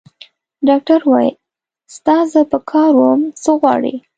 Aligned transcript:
ډاکټر 0.67 0.99
وویل: 1.05 1.35
ستا 1.95 2.17
زه 2.31 2.41
په 2.51 2.57
کار 2.71 2.91
وم؟ 2.99 3.19
څه 3.41 3.51
غواړې؟ 3.59 3.93